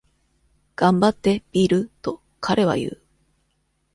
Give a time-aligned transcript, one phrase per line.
[0.75, 3.01] 「頑張って、ビル」と彼は言う。